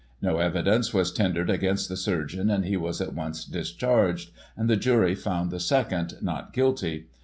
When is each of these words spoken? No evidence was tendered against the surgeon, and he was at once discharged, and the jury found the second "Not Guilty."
No 0.19 0.39
evidence 0.39 0.95
was 0.95 1.11
tendered 1.11 1.51
against 1.51 1.87
the 1.87 1.95
surgeon, 1.95 2.49
and 2.49 2.65
he 2.65 2.75
was 2.75 3.01
at 3.01 3.13
once 3.13 3.45
discharged, 3.45 4.31
and 4.57 4.67
the 4.67 4.75
jury 4.75 5.13
found 5.13 5.51
the 5.51 5.59
second 5.59 6.15
"Not 6.23 6.53
Guilty." 6.53 7.05